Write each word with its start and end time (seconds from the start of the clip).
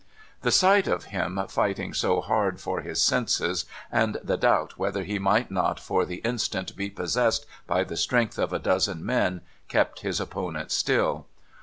The 0.41 0.49
sight 0.49 0.87
of 0.87 1.03
him 1.13 1.39
fighting 1.49 1.93
so 1.93 2.21
hard 2.21 2.59
for 2.59 2.81
his 2.81 2.99
senses, 3.03 3.65
and 3.91 4.17
the 4.23 4.35
doubt 4.35 4.75
whether 4.75 5.03
he 5.03 5.19
might 5.19 5.51
not 5.51 5.79
for 5.79 6.05
the 6.05 6.21
instant 6.25 6.75
be 6.75 6.89
possessed 6.89 7.45
by 7.67 7.83
the 7.83 7.95
strength 7.95 8.39
of 8.39 8.51
a 8.51 8.57
dozen 8.57 9.05
men, 9.05 9.41
kept 9.67 9.99
his 9.99 10.19
opponent 10.19 10.71
still. 10.71 11.27